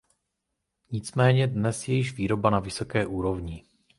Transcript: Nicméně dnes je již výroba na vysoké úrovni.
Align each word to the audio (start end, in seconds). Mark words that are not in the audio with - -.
Nicméně 0.91 1.47
dnes 1.47 1.87
je 1.87 1.95
již 1.95 2.13
výroba 2.13 2.49
na 2.49 2.59
vysoké 2.59 3.05
úrovni. 3.07 3.65